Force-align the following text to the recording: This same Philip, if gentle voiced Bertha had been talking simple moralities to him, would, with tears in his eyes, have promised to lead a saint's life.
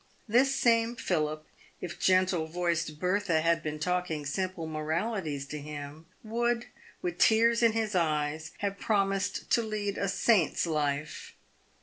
This 0.27 0.55
same 0.55 0.95
Philip, 0.95 1.45
if 1.79 1.99
gentle 1.99 2.47
voiced 2.47 2.99
Bertha 2.99 3.41
had 3.41 3.61
been 3.61 3.77
talking 3.77 4.25
simple 4.25 4.65
moralities 4.65 5.45
to 5.49 5.59
him, 5.61 6.07
would, 6.23 6.65
with 7.03 7.19
tears 7.19 7.61
in 7.61 7.73
his 7.73 7.93
eyes, 7.93 8.49
have 8.65 8.79
promised 8.79 9.51
to 9.51 9.61
lead 9.61 9.99
a 9.99 10.07
saint's 10.07 10.65
life. 10.65 11.35